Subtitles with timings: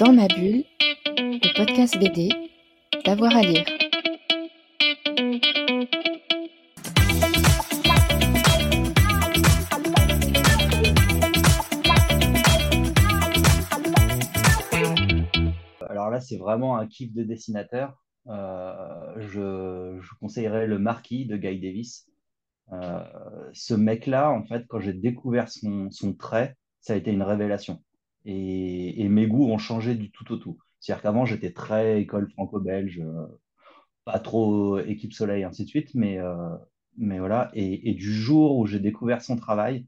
[0.00, 0.64] Dans ma bulle,
[1.16, 2.28] le podcast BD,
[3.04, 3.64] d'avoir à lire.
[15.88, 18.02] Alors là, c'est vraiment un kiff de dessinateur.
[18.26, 22.08] Euh, je, je conseillerais Le Marquis de Guy Davis.
[22.72, 23.04] Euh,
[23.52, 27.80] ce mec-là, en fait, quand j'ai découvert son, son trait, ça a été une révélation.
[28.24, 30.58] Et, mes goûts ont changé du tout au tout.
[30.80, 33.26] C'est-à-dire qu'avant, j'étais très école franco-belge, euh,
[34.04, 36.56] pas trop équipe soleil, ainsi de suite, mais, euh,
[36.98, 37.50] mais voilà.
[37.54, 39.86] Et, du jour où j'ai découvert son travail,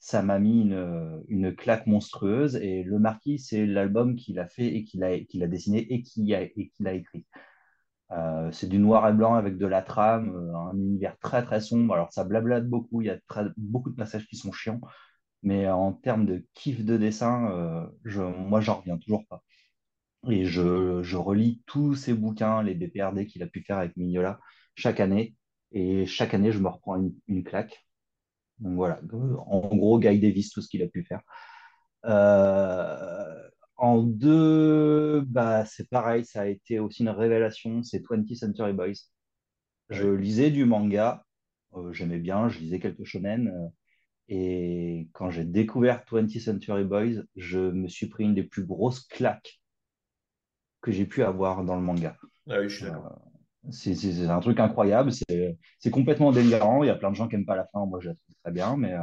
[0.00, 2.56] ça m'a mis une, une claque monstrueuse.
[2.56, 6.02] Et Le Marquis, c'est l'album qu'il a fait et qu'il a, qu'il a dessiné et
[6.02, 7.26] qu'il a, qu'il a écrit.
[8.12, 11.94] Euh, c'est du noir et blanc avec de la trame, un univers très très sombre.
[11.94, 14.80] Alors ça blablate beaucoup, il y a très- beaucoup de passages qui sont chiants,
[15.42, 19.42] mais en termes de kiff de dessin, euh, je, moi j'en reviens toujours pas.
[20.30, 24.40] Et je, je relis tous ces bouquins, les BPRD qu'il a pu faire avec Mignola,
[24.74, 25.34] chaque année.
[25.72, 27.86] Et chaque année, je me reprends une, une claque.
[28.58, 29.00] Donc voilà,
[29.46, 31.22] en gros, Guy Davis, tout ce qu'il a pu faire.
[32.06, 38.72] Euh, en deux, bah, c'est pareil, ça a été aussi une révélation, c'est 20th Century
[38.72, 38.92] Boys.
[39.90, 41.24] Je lisais du manga,
[41.74, 43.68] euh, j'aimais bien, je lisais quelques shonen, euh,
[44.30, 49.02] et quand j'ai découvert 20th Century Boys, je me suis pris une des plus grosses
[49.02, 49.60] claques
[50.80, 52.16] que j'ai pu avoir dans le manga.
[52.50, 53.08] Ah oui, je suis Euh, d'accord.
[53.70, 57.46] c'est un truc incroyable, c'est complètement délirant, il y a plein de gens qui n'aiment
[57.46, 59.00] pas la fin, moi je la trouve très bien, mais, euh,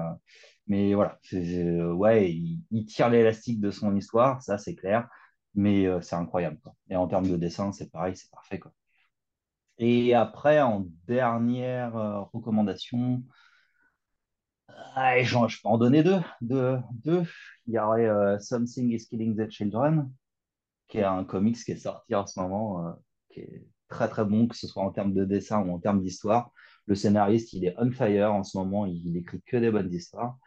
[0.67, 5.09] mais voilà, c'est- ouais, il, il tire l'élastique de son histoire, ça c'est clair,
[5.55, 6.75] mais euh, c'est incroyable, quoi.
[6.89, 8.73] Et en termes de dessin, c'est pareil, c'est parfait, quoi.
[9.79, 13.23] Et après, en dernière euh, recommandation,
[14.99, 17.23] ah, je peux en donner deux, deux, deux.
[17.67, 20.11] Il y aurait euh, Something is Killing the Children,
[20.87, 22.91] qui est un comics qui est sorti en ce moment, euh,
[23.29, 26.01] qui est très très bon, que ce soit en termes de dessin ou en termes
[26.01, 26.51] d'histoire.
[26.87, 29.93] Le scénariste, il est on fire en ce moment, il, il écrit que des bonnes
[29.93, 30.39] histoires.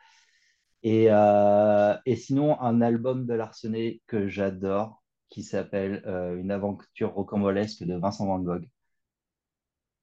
[0.83, 7.13] Et, euh, et sinon, un album de Larsenet que j'adore, qui s'appelle euh, Une aventure
[7.15, 8.69] rocambolesque de Vincent Van Gogh,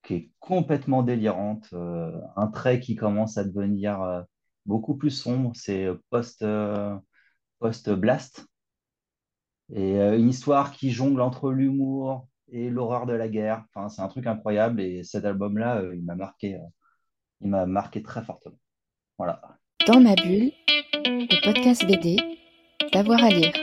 [0.04, 4.26] qui est complètement délirante, un trait qui commence à devenir
[4.68, 7.00] beaucoup plus sombre, c'est euh, post euh,
[7.96, 8.46] blast.
[9.74, 13.66] et euh, une histoire qui jongle entre l'humour et l'horreur de la guerre.
[13.74, 16.60] Enfin, c'est un truc incroyable et cet album-là, il m'a marqué,
[17.42, 18.60] il m'a marqué très fortement.
[19.18, 19.42] Voilà.
[19.88, 20.52] Dans ma bulle,
[21.06, 22.18] le podcast BD,
[22.94, 23.54] d'avoir à lire.